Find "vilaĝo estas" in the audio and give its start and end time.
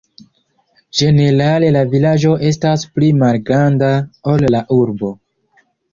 1.91-2.85